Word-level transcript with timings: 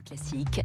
Classique, 0.00 0.62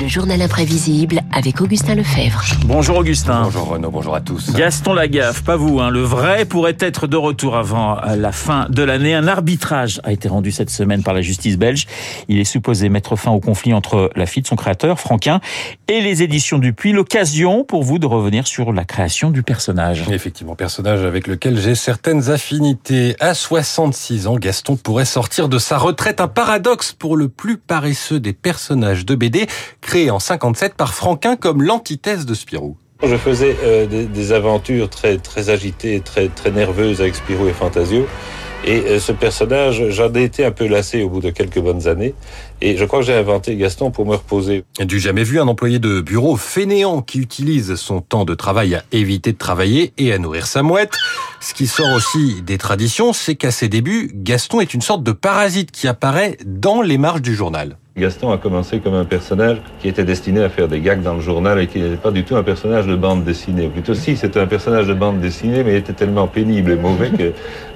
le 0.00 0.08
journal 0.08 0.40
imprévisible 0.40 1.20
avec 1.30 1.60
Augustin 1.60 1.94
Lefebvre. 1.94 2.42
Bonjour 2.64 2.96
Augustin. 2.96 3.42
Bonjour 3.42 3.68
Renaud, 3.68 3.90
bonjour 3.90 4.14
à 4.14 4.22
tous. 4.22 4.50
Gaston 4.54 4.94
Lagaffe, 4.94 5.44
pas 5.44 5.56
vous, 5.56 5.78
hein, 5.80 5.90
le 5.90 6.00
vrai 6.00 6.46
pourrait 6.46 6.78
être 6.80 7.06
de 7.06 7.18
retour 7.18 7.54
avant 7.54 8.00
la 8.00 8.32
fin 8.32 8.68
de 8.70 8.82
l'année. 8.82 9.14
Un 9.14 9.28
arbitrage 9.28 10.00
a 10.04 10.12
été 10.12 10.26
rendu 10.26 10.52
cette 10.52 10.70
semaine 10.70 11.02
par 11.02 11.12
la 11.12 11.20
justice 11.20 11.58
belge. 11.58 11.86
Il 12.28 12.38
est 12.38 12.44
supposé 12.44 12.88
mettre 12.88 13.14
fin 13.14 13.30
au 13.30 13.40
conflit 13.40 13.74
entre 13.74 14.10
la 14.16 14.24
fille 14.24 14.42
de 14.42 14.48
son 14.48 14.56
créateur, 14.56 14.98
Franquin, 14.98 15.40
et 15.88 16.00
les 16.00 16.22
éditions 16.22 16.58
Dupuis. 16.58 16.92
L'occasion 16.92 17.64
pour 17.64 17.82
vous 17.82 17.98
de 17.98 18.06
revenir 18.06 18.46
sur 18.46 18.72
la 18.72 18.86
création 18.86 19.30
du 19.30 19.42
personnage. 19.42 20.08
Effectivement, 20.10 20.54
personnage 20.54 21.04
avec 21.04 21.26
lequel 21.26 21.60
j'ai 21.60 21.74
certaines 21.74 22.30
affinités. 22.30 23.16
À 23.20 23.34
66 23.34 24.28
ans, 24.28 24.36
Gaston 24.36 24.76
pourrait 24.76 25.04
sortir 25.04 25.50
de 25.50 25.58
sa 25.58 25.76
retraite. 25.76 26.22
Un 26.22 26.28
paradoxe 26.28 26.92
pour 26.92 27.18
le 27.18 27.28
plus 27.28 27.58
paresseux 27.58 28.18
des 28.18 28.32
personnages 28.62 29.04
de 29.04 29.16
BD, 29.16 29.46
créé 29.80 30.12
en 30.12 30.20
57 30.20 30.74
par 30.74 30.94
Franquin 30.94 31.34
comme 31.34 31.62
l'antithèse 31.62 32.26
de 32.26 32.34
Spirou. 32.34 32.76
Je 33.02 33.16
faisais 33.16 33.56
euh, 33.64 33.86
des, 33.86 34.04
des, 34.04 34.30
aventures 34.30 34.88
très 34.88 35.18
très 35.18 35.50
agitées, 35.50 36.00
très 36.00 36.28
très 36.28 36.52
nerveuses 36.52 37.00
avec 37.00 37.16
Spirou 37.16 37.48
et 37.48 37.52
Fantasio. 37.52 38.06
Et 38.64 38.84
euh, 38.86 39.00
ce 39.00 39.10
personnage, 39.10 39.88
j'en 39.90 40.12
ai 40.14 40.22
été 40.22 40.44
un 40.44 40.52
peu 40.52 40.68
lassé 40.68 41.02
au 41.02 41.08
bout 41.08 41.20
de 41.20 41.30
quelques 41.30 41.58
bonnes 41.58 41.88
années. 41.88 42.14
Et 42.60 42.76
je 42.76 42.84
crois 42.84 43.00
que 43.00 43.06
j'ai 43.06 43.14
inventé 43.14 43.56
Gaston 43.56 43.90
pour 43.90 44.06
me 44.06 44.14
reposer. 44.14 44.62
Du 44.78 45.00
jamais 45.00 45.24
vu, 45.24 45.40
un 45.40 45.48
employé 45.48 45.80
de 45.80 46.00
bureau 46.00 46.36
fainéant 46.36 47.02
qui 47.02 47.18
utilise 47.18 47.74
son 47.74 48.00
temps 48.00 48.24
de 48.24 48.34
travail 48.34 48.76
à 48.76 48.84
éviter 48.92 49.32
de 49.32 49.38
travailler 49.38 49.92
et 49.98 50.12
à 50.12 50.18
nourrir 50.18 50.46
sa 50.46 50.62
mouette. 50.62 50.94
Ce 51.40 51.54
qui 51.54 51.66
sort 51.66 51.92
aussi 51.96 52.42
des 52.42 52.58
traditions, 52.58 53.12
c'est 53.12 53.34
qu'à 53.34 53.50
ses 53.50 53.68
débuts, 53.68 54.12
Gaston 54.14 54.60
est 54.60 54.74
une 54.74 54.82
sorte 54.82 55.02
de 55.02 55.12
parasite 55.12 55.72
qui 55.72 55.88
apparaît 55.88 56.38
dans 56.46 56.82
les 56.82 56.98
marges 56.98 57.22
du 57.22 57.34
journal. 57.34 57.78
Gaston 57.94 58.32
a 58.32 58.38
commencé 58.38 58.80
comme 58.80 58.94
un 58.94 59.04
personnage 59.04 59.58
qui 59.80 59.88
était 59.88 60.04
destiné 60.04 60.42
à 60.42 60.48
faire 60.48 60.66
des 60.66 60.80
gags 60.80 61.02
dans 61.02 61.14
le 61.14 61.20
journal 61.20 61.58
et 61.60 61.66
qui 61.66 61.78
n'était 61.78 61.96
pas 61.96 62.10
du 62.10 62.24
tout 62.24 62.36
un 62.36 62.42
personnage 62.42 62.86
de 62.86 62.96
bande 62.96 63.22
dessinée. 63.22 63.68
Plutôt 63.68 63.92
si, 63.92 64.16
c'était 64.16 64.40
un 64.40 64.46
personnage 64.46 64.86
de 64.86 64.94
bande 64.94 65.20
dessinée, 65.20 65.62
mais 65.62 65.72
il 65.72 65.76
était 65.76 65.92
tellement 65.92 66.26
pénible 66.26 66.70
et 66.70 66.76
mauvais 66.76 67.10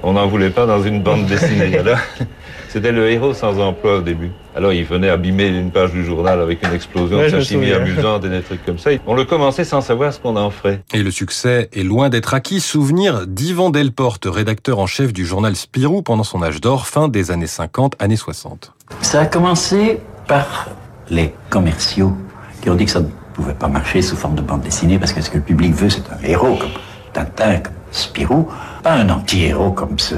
qu'on 0.01 0.13
n'en 0.13 0.25
voulait 0.25 0.49
pas 0.49 0.65
dans 0.65 0.81
une 0.81 1.03
bande 1.03 1.27
dessinée. 1.27 1.77
Alors, 1.79 1.99
c'était 2.67 2.91
le 2.91 3.11
héros 3.11 3.35
sans 3.35 3.59
emploi 3.59 3.97
au 3.97 4.01
début. 4.01 4.31
Alors 4.57 4.73
il 4.73 4.85
venait 4.85 5.09
abîmer 5.09 5.49
une 5.49 5.69
page 5.69 5.91
du 5.91 6.03
journal 6.03 6.41
avec 6.41 6.65
une 6.65 6.73
explosion 6.73 7.19
de 7.19 7.39
chimie 7.41 7.71
amusante 7.71 8.25
et 8.25 8.29
des 8.29 8.41
trucs 8.41 8.65
comme 8.65 8.79
ça. 8.79 8.89
On 9.05 9.13
le 9.13 9.23
commençait 9.23 9.63
sans 9.63 9.81
savoir 9.81 10.11
ce 10.11 10.19
qu'on 10.19 10.35
en 10.35 10.49
ferait. 10.49 10.81
Et 10.95 11.03
le 11.03 11.11
succès 11.11 11.69
est 11.73 11.83
loin 11.83 12.09
d'être 12.09 12.33
acquis. 12.33 12.59
Souvenir 12.59 13.27
d'Yvan 13.27 13.69
Delporte, 13.69 14.25
rédacteur 14.25 14.79
en 14.79 14.87
chef 14.87 15.13
du 15.13 15.27
journal 15.27 15.55
Spirou 15.55 16.01
pendant 16.01 16.23
son 16.23 16.41
âge 16.41 16.59
d'or, 16.59 16.87
fin 16.87 17.07
des 17.07 17.29
années 17.29 17.45
50, 17.45 17.97
années 17.99 18.15
60. 18.15 18.73
Ça 19.01 19.21
a 19.21 19.25
commencé 19.27 19.99
par 20.27 20.69
les 21.11 21.35
commerciaux 21.51 22.17
qui 22.63 22.71
ont 22.71 22.75
dit 22.75 22.85
que 22.85 22.91
ça 22.91 23.01
ne 23.01 23.09
pouvait 23.35 23.53
pas 23.53 23.67
marcher 23.67 24.01
sous 24.01 24.15
forme 24.15 24.33
de 24.33 24.41
bande 24.41 24.61
dessinée 24.61 24.97
parce 24.97 25.13
que 25.13 25.21
ce 25.21 25.29
que 25.29 25.37
le 25.37 25.43
public 25.43 25.75
veut, 25.75 25.91
c'est 25.91 26.11
un 26.11 26.27
héros 26.27 26.55
comme 26.55 26.71
Tintin, 27.13 27.59
comme 27.59 27.73
Spirou, 27.91 28.49
pas 28.81 28.93
un 28.93 29.07
anti-héros 29.09 29.71
comme 29.71 29.99
ce 29.99 30.15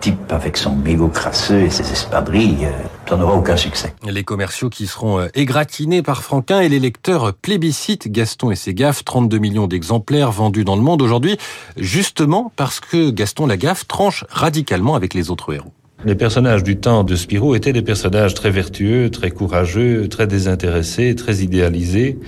type 0.00 0.32
avec 0.32 0.56
son 0.56 0.74
mégot 0.74 1.08
crasseux 1.08 1.62
et 1.62 1.70
ses 1.70 1.90
espadrilles, 1.92 2.68
ça 3.08 3.16
n'aura 3.16 3.34
aucun 3.34 3.56
succès. 3.56 3.94
Les 4.08 4.24
commerciaux 4.24 4.70
qui 4.70 4.86
seront 4.86 5.28
égratignés 5.34 6.02
par 6.02 6.22
Franquin 6.22 6.60
et 6.60 6.68
les 6.68 6.78
lecteurs 6.78 7.34
plébiscitent 7.34 8.08
Gaston 8.08 8.50
et 8.50 8.56
ses 8.56 8.74
gaffes, 8.74 9.04
32 9.04 9.38
millions 9.38 9.66
d'exemplaires 9.66 10.32
vendus 10.32 10.64
dans 10.64 10.76
le 10.76 10.82
monde 10.82 11.02
aujourd'hui, 11.02 11.36
justement 11.76 12.52
parce 12.56 12.80
que 12.80 13.10
Gaston 13.10 13.46
Lagaffe 13.46 13.86
tranche 13.86 14.24
radicalement 14.30 14.94
avec 14.94 15.14
les 15.14 15.30
autres 15.30 15.52
héros. 15.52 15.72
Les 16.06 16.14
personnages 16.14 16.62
du 16.64 16.78
temps 16.78 17.04
de 17.04 17.14
Spirou 17.14 17.54
étaient 17.54 17.74
des 17.74 17.82
personnages 17.82 18.32
très 18.32 18.50
vertueux, 18.50 19.10
très 19.10 19.30
courageux, 19.30 20.08
très 20.08 20.26
désintéressés, 20.26 21.14
très 21.14 21.38
idéalisés, 21.38 22.18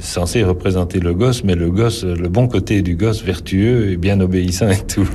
censés 0.00 0.42
représenter 0.42 0.98
le 0.98 1.14
gosse, 1.14 1.44
mais 1.44 1.54
le 1.54 1.70
gosse, 1.70 2.02
le 2.02 2.28
bon 2.28 2.48
côté 2.48 2.82
du 2.82 2.96
gosse 2.96 3.22
vertueux 3.22 3.92
et 3.92 3.96
bien 3.96 4.20
obéissant 4.20 4.68
et 4.68 4.84
tout. 4.84 5.08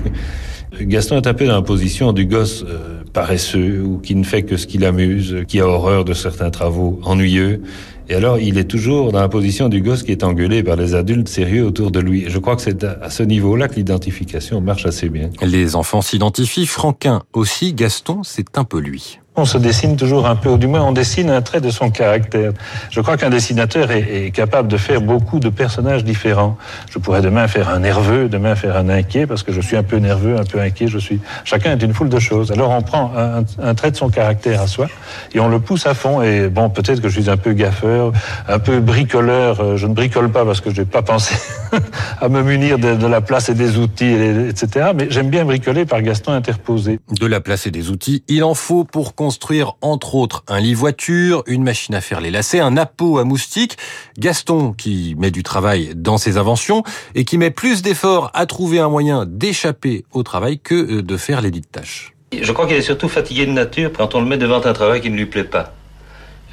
Gaston 0.80 1.22
est 1.22 1.34
peu 1.34 1.46
dans 1.46 1.56
la 1.56 1.62
position 1.62 2.14
du 2.14 2.26
gosse 2.26 2.64
euh, 2.68 3.04
paresseux 3.14 3.82
ou 3.82 3.98
qui 4.00 4.16
ne 4.16 4.24
fait 4.24 4.44
que 4.44 4.58
ce 4.58 4.68
qui 4.68 4.78
l'amuse, 4.78 5.44
qui 5.48 5.60
a 5.60 5.68
horreur 5.68 6.06
de 6.06 6.14
certains 6.14 6.50
travaux 6.50 7.00
ennuyeux. 7.04 7.62
Et 8.08 8.14
alors, 8.14 8.38
il 8.38 8.58
est 8.58 8.66
toujours 8.66 9.12
dans 9.12 9.20
la 9.20 9.30
position 9.30 9.68
du 9.68 9.82
gosse 9.82 10.04
qui 10.04 10.12
est 10.12 10.24
engueulé 10.24 10.62
par 10.62 10.76
les 10.76 10.94
adultes 10.94 11.28
sérieux 11.28 11.66
autour 11.66 11.90
de 11.90 12.00
lui. 12.00 12.26
Je 12.28 12.38
crois 12.38 12.56
que 12.56 12.62
c'est 12.62 12.84
à 12.84 13.10
ce 13.10 13.24
niveau-là 13.24 13.68
que 13.68 13.76
l'identification 13.76 14.62
marche 14.62 14.86
assez 14.86 15.10
bien. 15.10 15.32
Les 15.42 15.76
enfants 15.76 16.02
s'identifient, 16.02 16.68
Franquin 16.68 17.24
aussi, 17.34 17.74
Gaston, 17.74 18.22
c'est 18.24 18.58
un 18.58 18.64
peu 18.64 18.80
lui. 18.80 19.20
On 19.38 19.44
se 19.44 19.58
dessine 19.58 19.98
toujours 19.98 20.28
un 20.28 20.38
peu, 20.38 20.50
ou 20.50 20.58
du 20.58 20.68
moins 20.68 20.82
on 20.82 20.94
dessine 20.94 21.30
un 21.30 21.42
trait 21.42 21.60
de 21.60 21.70
son 21.70 21.90
caractère. 21.90 22.54
Je 22.90 23.02
crois 23.02 23.18
qu'un 23.18 23.30
dessinateur 23.30 23.92
est, 23.92 24.32
capable 24.34 24.70
de 24.70 24.78
faire 24.78 25.02
beaucoup 25.02 25.40
de 25.40 25.50
personnages 25.50 26.06
différents. 26.06 26.58
Je 26.90 27.00
pourrais 27.00 27.22
demain 27.22 27.48
faire 27.50 27.70
un 27.70 27.80
nerveux, 27.80 28.30
demain 28.30 28.56
faire 28.56 28.78
un 28.78 28.88
inquiet, 28.88 29.28
parce 29.28 29.44
que 29.44 29.52
je 29.52 29.60
suis 29.60 29.76
un 29.76 29.84
peu 29.84 29.98
nerveux, 29.98 30.38
un 30.40 30.46
peu 30.46 30.60
inquiet, 30.62 30.88
je 30.88 30.98
suis... 30.98 31.20
Chacun 31.44 31.74
est 31.74 31.82
une 31.84 31.94
foule 31.94 32.10
de 32.10 32.20
choses. 32.20 32.52
Alors 32.54 32.72
on 32.72 32.82
prend 32.82 33.12
un, 33.18 33.44
un 33.62 33.76
trait 33.76 33.92
de 33.92 33.98
son 33.98 34.10
caractère 34.10 34.62
à 34.62 34.68
soi, 34.68 34.88
et 35.34 35.40
on 35.40 35.50
le 35.50 35.60
pousse 35.60 35.86
à 35.86 35.94
fond, 35.94 36.22
et 36.22 36.48
bon, 36.48 36.70
peut-être 36.70 37.02
que 37.02 37.10
je 37.10 37.20
suis 37.20 37.30
un 37.30 37.38
peu 37.38 37.52
gaffeur, 37.52 38.14
un 38.48 38.60
peu 38.60 38.80
bricoleur, 38.80 39.78
je 39.78 39.86
ne 39.86 39.94
bricole 39.94 40.32
pas 40.32 40.46
parce 40.46 40.62
que 40.62 40.74
je 40.74 40.82
n'ai 40.82 40.86
pas 40.86 41.02
pensé 41.02 41.36
à 42.22 42.30
me 42.30 42.42
munir 42.42 42.80
de, 42.80 42.96
de, 42.96 43.08
la 43.08 43.22
place 43.22 43.50
et 43.50 43.54
des 43.54 43.78
outils, 43.78 44.12
etc. 44.50 44.92
Mais 44.96 45.08
j'aime 45.10 45.30
bien 45.30 45.46
bricoler 45.46 45.86
par 45.86 46.02
Gaston 46.02 46.34
interposé. 46.34 47.00
De 47.10 47.26
la 47.26 47.42
place 47.42 47.68
et 47.68 47.72
des 47.72 47.90
outils, 47.90 48.24
il 48.28 48.44
en 48.44 48.54
faut 48.54 48.84
pour 48.84 49.16
construire 49.16 49.74
entre 49.82 50.16
autres 50.16 50.44
un 50.48 50.60
lit 50.60 50.74
voiture, 50.74 51.44
une 51.48 51.64
machine 51.64 51.96
à 51.96 52.02
faire 52.02 52.22
les 52.22 52.32
lacets, 52.32 52.60
un 52.60 52.78
appôt 52.78 53.18
à 53.18 53.24
moustiques. 53.24 53.78
Gaston 54.18 54.74
qui 54.74 55.16
met 55.18 55.32
du 55.32 55.44
travail 55.44 55.92
dans 55.96 56.18
ses 56.18 56.38
inventions 56.38 56.84
et 57.14 57.26
qui 57.26 57.38
met 57.38 57.52
plus 57.52 57.82
d'efforts 57.82 58.32
à 58.34 58.46
trouver 58.46 58.80
un 58.80 58.90
moyen 58.90 59.26
d'échapper 59.26 60.06
au 60.12 60.24
travail 60.24 60.60
que 60.60 61.02
de 61.02 61.18
faire 61.18 61.42
les 61.42 61.52
dites 61.52 61.72
tâches. 61.72 62.14
Je 62.40 62.52
crois 62.52 62.68
qu'il 62.68 62.76
est 62.76 62.82
surtout 62.82 63.08
fatigué 63.10 63.46
de 63.46 63.52
nature 63.52 63.92
quand 63.96 64.16
on 64.16 64.20
le 64.20 64.28
met 64.28 64.38
devant 64.38 64.66
un 64.66 64.74
travail 64.74 65.02
qui 65.02 65.10
ne 65.10 65.16
lui 65.16 65.26
plaît 65.26 65.44
pas. 65.44 65.74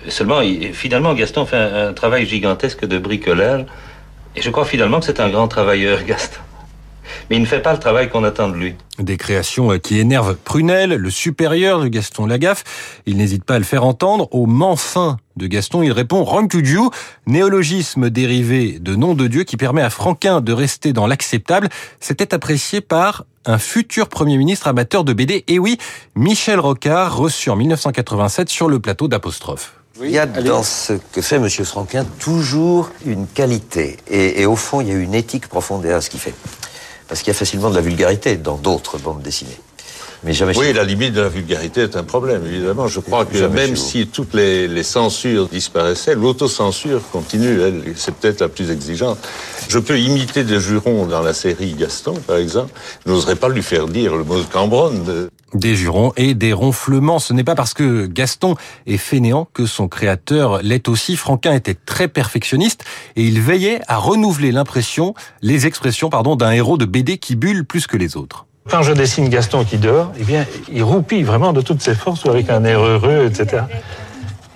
Seulement, 0.09 0.41
finalement, 0.73 1.15
Gaston 1.15 1.47
fait 1.47 1.57
un, 1.57 1.89
un 1.89 1.93
travail 1.93 2.27
gigantesque 2.27 2.85
de 2.85 2.99
bricolage 2.99 3.67
et 4.37 4.43
je 4.43 4.51
crois 4.51 4.65
finalement 4.65 5.01
que 5.01 5.07
c'est 5.07 5.21
un 5.21 5.31
grand 5.31 5.49
travailleur, 5.49 6.03
Gaston 6.07 6.41
mais 7.31 7.37
il 7.37 7.43
ne 7.43 7.47
fait 7.47 7.61
pas 7.61 7.73
le 7.73 7.79
travail 7.79 8.09
qu'on 8.09 8.25
attend 8.25 8.49
de 8.49 8.57
lui. 8.57 8.75
Des 8.99 9.17
créations 9.17 9.79
qui 9.79 9.99
énervent 9.99 10.37
Prunel, 10.37 10.95
le 10.95 11.11
supérieur 11.11 11.81
de 11.81 11.89
Gaston 11.89 12.27
Lagaffe. 12.27 12.65
Il 13.07 13.17
n'hésite 13.17 13.45
pas 13.45 13.55
à 13.55 13.59
le 13.59 13.65
faire 13.65 13.85
entendre. 13.85 14.29
Au 14.33 14.47
fin 14.77 15.19
de 15.37 15.47
Gaston, 15.47 15.83
il 15.83 15.93
répond 15.93 16.25
Dieu, 16.63 16.81
néologisme 17.27 18.11
dérivé 18.11 18.79
de 18.79 18.95
nom 18.95 19.15
de 19.15 19.27
Dieu 19.27 19.45
qui 19.45 19.57
permet 19.57 19.83
à 19.83 19.91
Franquin 19.91 20.41
de 20.41 20.53
rester 20.53 20.93
dans 20.93 21.07
l'acceptable. 21.07 21.69
C'était 22.01 22.35
apprécié 22.35 22.81
par 22.81 23.25
un 23.45 23.59
futur 23.59 24.09
Premier 24.09 24.37
ministre 24.37 24.69
amateur 24.69 25.05
de 25.05 25.13
BD. 25.13 25.45
Et 25.49 25.59
oui, 25.59 25.79
Michel 26.15 26.61
Rocard, 26.61 27.17
reçu 27.17 27.51
en 27.51 27.57
1987 27.57 28.49
sur 28.49 28.69
le 28.69 28.79
plateau 28.79 29.09
d'Apostrophe. 29.09 29.82
Il 30.05 30.11
y 30.11 30.19
a 30.19 30.27
dans 30.27 30.63
ce 30.63 30.95
que 31.13 31.23
fait 31.23 31.37
M. 31.37 31.49
Franquin 31.49 32.05
toujours 32.19 32.91
une 33.05 33.27
qualité. 33.27 33.97
Et, 34.09 34.43
et, 34.43 34.47
au 34.47 34.57
fond, 34.57 34.81
il 34.81 34.89
y 34.89 34.91
a 34.91 34.95
une 34.95 35.15
éthique 35.15 35.49
profonde 35.49 35.85
à 35.87 36.01
ce 36.01 36.11
qu'il 36.11 36.21
fait. 36.21 36.35
Parce 37.09 37.21
qu'il 37.21 37.29
y 37.33 37.37
a 37.37 37.39
facilement 37.39 37.71
de 37.71 37.75
la 37.75 37.81
vulgarité 37.81 38.37
dans 38.37 38.57
d'autres 38.57 38.99
bandes 38.99 39.23
dessinées. 39.23 39.59
Mais 40.25 40.33
jamais 40.35 40.57
oui, 40.57 40.73
la 40.73 40.85
limite 40.85 41.15
de 41.15 41.21
la 41.21 41.29
vulgarité 41.29 41.81
est 41.83 41.97
un 41.97 42.05
problème, 42.05 42.47
évidemment. 42.47 42.87
Je 42.87 43.01
crois 43.01 43.25
que 43.25 43.45
même 43.47 43.75
si 43.75 44.07
toutes 44.07 44.35
les, 44.35 44.69
les 44.69 44.85
censures 44.85 45.49
disparaissaient, 45.49 46.15
l'autocensure 46.15 47.01
continue. 47.11 47.61
C'est 47.97 48.15
peut-être 48.15 48.41
la 48.41 48.49
plus 48.49 48.71
exigeante. 48.71 49.19
Je 49.69 49.81
peux 49.81 49.99
imiter 49.99 50.45
des 50.45 50.61
jurons 50.61 51.07
dans 51.07 51.23
la 51.23 51.35
série 51.35 51.73
Gaston, 51.73 52.15
par 52.25 52.37
exemple. 52.37 52.71
Je 53.05 53.11
n'oserais 53.11 53.35
pas 53.35 53.49
lui 53.49 53.63
faire 53.63 53.89
dire 53.89 54.15
le 54.15 54.23
mot 54.23 54.39
de 54.39 54.45
Cambronne. 54.45 55.29
Des 55.55 55.77
jurons 55.77 56.13
et 56.17 56.35
des 56.35 56.53
ronflements. 56.53 57.19
Ce 57.19 57.33
n'est 57.33 57.45
pas 57.45 57.55
parce 57.55 57.75
que 57.75 58.07
Gaston 58.07 58.57
est 58.87 58.97
fainéant 58.97 59.47
que 59.53 59.67
son 59.67 59.87
créateur 59.87 60.63
l'est 60.63 60.89
aussi. 60.89 61.17
Franquin 61.17 61.53
était 61.53 61.75
très 61.75 62.09
perfectionniste 62.09 62.85
et 63.17 63.25
il 63.25 63.41
veillait 63.41 63.81
à 63.87 63.99
renouveler 63.99 64.51
l'impression, 64.51 65.15
les 65.43 65.67
expressions, 65.67 66.09
pardon, 66.09 66.37
d'un 66.37 66.53
héros 66.53 66.79
de 66.79 66.87
BD 66.87 67.19
qui 67.19 67.37
bulle 67.37 67.65
plus 67.67 67.87
que 67.87 67.97
les 67.97 68.17
autres. 68.17 68.47
Quand 68.71 68.83
je 68.83 68.93
dessine 68.93 69.29
Gaston 69.29 69.65
qui 69.65 69.77
dort, 69.77 70.13
eh 70.19 70.25
bien, 70.25 70.47
il 70.73 70.83
roupille 70.83 71.25
vraiment 71.25 71.53
de 71.53 71.61
toutes 71.61 71.83
ses 71.83 71.95
forces 71.95 72.25
ou 72.25 72.31
avec 72.31 72.49
un 72.49 72.65
air 72.65 72.81
heureux, 72.81 73.27
etc. 73.27 73.65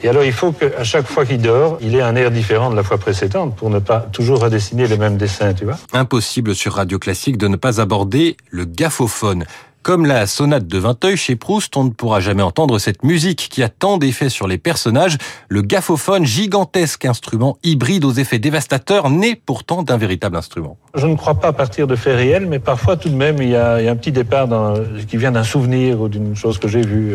Et 0.03 0.09
alors, 0.09 0.25
il 0.25 0.33
faut 0.33 0.53
qu'à 0.53 0.85
chaque 0.85 1.07
fois 1.07 1.27
qu'il 1.27 1.41
dort, 1.41 1.79
il 1.81 1.97
ait 1.97 2.03
un 2.03 2.15
air 2.15 2.31
différent 2.31 2.71
de 2.71 2.77
la 2.77 2.83
fois 2.83 2.99
précédente 2.99 3.57
pour 3.57 3.71
ne 3.71 3.79
pas 3.79 4.01
toujours 4.01 4.41
redessiner 4.41 4.87
les 4.87 4.97
mêmes 4.97 5.17
dessins, 5.17 5.55
tu 5.55 5.65
vois. 5.65 5.79
Impossible 5.93 6.55
sur 6.55 6.75
Radio 6.75 6.99
Classique 6.99 7.39
de 7.39 7.49
ne 7.49 7.57
pas 7.57 7.81
aborder 7.81 8.37
le 8.51 8.65
gaffophone. 8.65 9.45
Comme 9.87 10.05
la 10.05 10.27
sonate 10.27 10.67
de 10.67 10.79
Vinteuil 10.79 11.17
chez 11.17 11.37
Proust, 11.37 11.77
on 11.77 11.85
ne 11.85 11.91
pourra 11.91 12.19
jamais 12.19 12.43
entendre 12.43 12.81
cette 12.81 13.05
musique 13.05 13.47
qui 13.49 13.63
a 13.63 13.69
tant 13.69 13.99
d'effets 13.99 14.31
sur 14.31 14.49
les 14.49 14.59
personnages. 14.59 15.17
Le 15.49 15.63
gaffophone, 15.63 16.27
gigantesque 16.27 17.05
instrument 17.05 17.57
hybride 17.63 18.05
aux 18.05 18.11
effets 18.11 18.41
dévastateurs, 18.41 19.11
né 19.11 19.37
pourtant 19.37 19.85
d'un 19.85 19.97
véritable 19.97 20.37
instrument. 20.37 20.77
Je 20.97 21.07
ne 21.07 21.15
crois 21.15 21.37
pas 21.37 21.53
partir 21.53 21.87
de 21.87 21.95
faits 21.95 22.17
réels, 22.17 22.47
mais 22.47 22.59
parfois 22.59 22.97
tout 22.97 23.11
de 23.11 23.15
même, 23.15 23.37
il 23.41 23.51
y 23.51 23.55
a, 23.55 23.75
un 23.77 23.95
petit 23.95 24.11
départ 24.11 24.49
dans, 24.49 24.75
qui 25.07 25.19
vient 25.19 25.31
d'un 25.31 25.45
souvenir 25.45 26.01
ou 26.01 26.09
d'une 26.09 26.35
chose 26.35 26.59
que 26.59 26.67
j'ai 26.67 26.83
vue. 26.83 27.15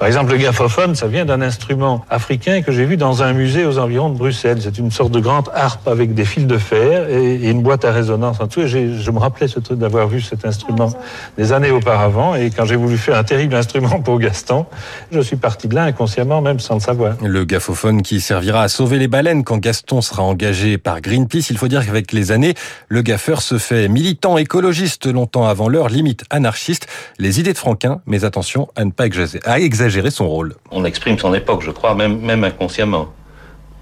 Par 0.00 0.06
exemple, 0.06 0.32
le 0.32 0.38
gaffophone, 0.38 0.94
ça 0.94 1.08
vient 1.08 1.26
d'un 1.26 1.42
instrument 1.42 2.06
africain 2.08 2.62
que 2.62 2.72
j'ai 2.72 2.86
vu 2.86 2.96
dans 2.96 3.22
un 3.22 3.34
musée 3.34 3.66
aux 3.66 3.76
environs 3.76 4.08
de 4.08 4.16
Bruxelles. 4.16 4.56
C'est 4.62 4.78
une 4.78 4.90
sorte 4.90 5.12
de 5.12 5.20
grande 5.20 5.50
harpe 5.54 5.86
avec 5.86 6.14
des 6.14 6.24
fils 6.24 6.46
de 6.46 6.56
fer 6.56 7.10
et, 7.10 7.50
une 7.50 7.60
boîte 7.60 7.84
à 7.84 7.92
résonance 7.92 8.40
en 8.40 8.46
dessous. 8.46 8.62
Et 8.62 8.96
je 8.98 9.10
me 9.10 9.18
rappelais 9.18 9.46
ce 9.46 9.60
truc 9.60 9.78
d'avoir 9.78 10.08
vu 10.08 10.22
cet 10.22 10.46
instrument 10.46 10.90
des 11.36 11.52
années 11.52 11.70
auparavant. 11.70 12.34
Et 12.34 12.48
quand 12.48 12.64
j'ai 12.64 12.76
voulu 12.76 12.96
faire 12.96 13.18
un 13.18 13.24
terrible 13.24 13.54
instrument 13.54 14.00
pour 14.00 14.18
Gaston, 14.18 14.64
je 15.12 15.20
suis 15.20 15.36
parti 15.36 15.68
de 15.68 15.74
là 15.74 15.82
inconsciemment, 15.82 16.40
même 16.40 16.60
sans 16.60 16.76
le 16.76 16.80
savoir. 16.80 17.16
Le 17.22 17.44
gaffophone 17.44 18.00
qui 18.00 18.22
servira 18.22 18.62
à 18.62 18.68
sauver 18.68 18.98
les 18.98 19.06
baleines 19.06 19.44
quand 19.44 19.58
Gaston 19.58 20.00
sera 20.00 20.22
engagé 20.22 20.78
par 20.78 21.02
Greenpeace. 21.02 21.50
Il 21.50 21.58
faut 21.58 21.68
dire 21.68 21.84
qu'avec 21.84 22.12
les 22.12 22.32
années, 22.32 22.54
le 22.88 23.02
gaffeur 23.02 23.42
se 23.42 23.58
fait 23.58 23.86
militant 23.88 24.38
écologiste 24.38 25.04
longtemps 25.08 25.46
avant 25.46 25.68
l'heure, 25.68 25.90
limite 25.90 26.24
anarchiste. 26.30 26.86
Les 27.18 27.38
idées 27.38 27.52
de 27.52 27.58
Franquin, 27.58 28.00
mais 28.06 28.24
attention 28.24 28.68
à 28.76 28.86
ne 28.86 28.92
pas 28.92 29.04
exagérer 29.04 29.89
son 30.10 30.28
rôle. 30.28 30.54
On 30.70 30.84
exprime 30.84 31.18
son 31.18 31.34
époque, 31.34 31.62
je 31.62 31.70
crois, 31.70 31.94
même, 31.94 32.20
même 32.20 32.44
inconsciemment. 32.44 33.12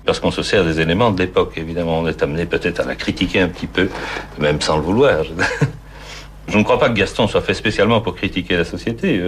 Parce 0.04 0.20
qu'on 0.20 0.30
se 0.30 0.42
sert 0.42 0.64
des 0.64 0.80
éléments 0.80 1.10
de 1.10 1.18
l'époque, 1.18 1.52
évidemment. 1.56 2.00
On 2.00 2.06
est 2.06 2.22
amené 2.22 2.46
peut-être 2.46 2.80
à 2.80 2.84
la 2.84 2.94
critiquer 2.94 3.40
un 3.40 3.48
petit 3.48 3.66
peu, 3.66 3.88
même 4.38 4.60
sans 4.60 4.76
le 4.76 4.82
vouloir. 4.82 5.24
Je 6.48 6.56
ne 6.56 6.62
crois 6.64 6.78
pas 6.78 6.88
que 6.88 6.94
Gaston 6.94 7.28
soit 7.28 7.42
fait 7.42 7.54
spécialement 7.54 8.00
pour 8.00 8.14
critiquer 8.14 8.56
la 8.56 8.64
société. 8.64 9.20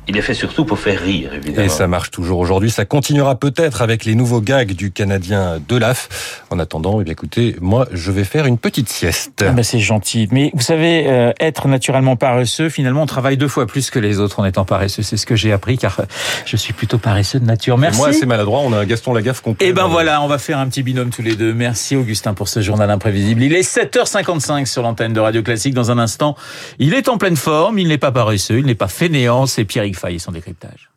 Euh, 0.00 0.10
il 0.10 0.16
est 0.16 0.22
fait 0.22 0.34
surtout 0.34 0.64
pour 0.64 0.78
faire 0.78 1.00
rire, 1.00 1.34
évidemment. 1.34 1.66
Et 1.66 1.68
ça 1.68 1.86
marche 1.86 2.10
toujours 2.10 2.38
aujourd'hui. 2.38 2.70
Ça 2.70 2.84
continuera 2.84 3.36
peut-être 3.36 3.82
avec 3.82 4.04
les 4.04 4.14
nouveaux 4.14 4.40
gags 4.40 4.72
du 4.72 4.90
Canadien 4.90 5.60
Delaf. 5.68 6.44
En 6.50 6.58
attendant, 6.58 7.00
eh 7.00 7.10
écoutez, 7.10 7.56
moi, 7.60 7.86
je 7.92 8.10
vais 8.10 8.24
faire 8.24 8.46
une 8.46 8.58
petite 8.58 8.88
sieste. 8.88 9.44
Ah 9.46 9.50
ben 9.50 9.62
c'est 9.62 9.78
gentil. 9.78 10.28
Mais 10.32 10.50
vous 10.54 10.62
savez, 10.62 11.06
euh, 11.06 11.32
être 11.40 11.68
naturellement 11.68 12.16
paresseux, 12.16 12.68
finalement, 12.68 13.02
on 13.02 13.06
travaille 13.06 13.36
deux 13.36 13.48
fois 13.48 13.66
plus 13.66 13.90
que 13.90 13.98
les 13.98 14.18
autres 14.18 14.40
en 14.40 14.44
étant 14.44 14.64
paresseux. 14.64 15.02
C'est 15.02 15.16
ce 15.16 15.26
que 15.26 15.36
j'ai 15.36 15.52
appris, 15.52 15.78
car 15.78 16.00
je 16.44 16.56
suis 16.56 16.72
plutôt 16.72 16.98
paresseux 16.98 17.40
de 17.40 17.44
nature. 17.44 17.78
Merci. 17.78 17.98
moi, 17.98 18.12
c'est 18.12 18.26
maladroit. 18.26 18.60
On 18.60 18.72
a 18.72 18.84
Gaston 18.84 19.14
Lagaffe 19.14 19.40
complet. 19.40 19.66
Et 19.66 19.70
eh 19.70 19.72
ben 19.72 19.86
voilà, 19.86 20.22
on 20.22 20.28
va 20.28 20.38
faire 20.38 20.58
un 20.58 20.68
petit 20.68 20.82
binôme 20.82 21.10
tous 21.10 21.22
les 21.22 21.36
deux. 21.36 21.54
Merci 21.54 21.96
Augustin 21.96 22.34
pour 22.34 22.48
ce 22.48 22.60
journal 22.60 22.90
imprévisible. 22.90 23.42
Il 23.42 23.54
est 23.54 23.60
7h55 23.62 24.66
sur 24.66 24.82
l'antenne 24.82 25.12
de 25.12 25.20
Radio 25.20 25.42
Classique. 25.42 25.74
Dans 25.74 25.90
un 25.90 25.98
instant, 25.98 26.36
il 26.78 26.94
est 26.94 27.08
en 27.08 27.18
pleine 27.18 27.36
forme. 27.36 27.78
Il 27.78 27.88
n'est 27.88 27.98
pas 27.98 28.12
paresseux. 28.12 28.58
Il 28.58 28.66
n'est 28.66 28.74
pas 28.74 28.88
fainéant. 28.88 29.46
C'est 29.46 29.64
Pierre 29.64 29.84
Faille 30.00 30.14
et 30.14 30.18
son 30.18 30.32
décryptage. 30.32 30.90